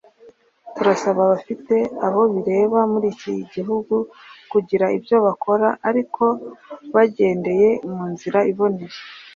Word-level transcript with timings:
turasaba 0.75 1.19
abafite 1.27 1.75
abo 2.07 2.21
bireba 2.33 2.79
muri 2.91 3.07
iki 3.13 3.33
gihugu 3.53 3.95
kugira 4.51 4.85
ibyo 4.97 5.17
bakora 5.25 5.67
ariko 5.89 6.23
bagendeye 6.93 7.69
mu 7.91 8.03
nzira 8.13 8.39
iboneye 8.53 8.97